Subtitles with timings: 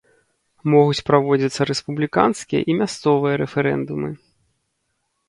[0.73, 4.09] Могуць праводзіцца рэспубліканскія і мясцовыя рэферэндумы.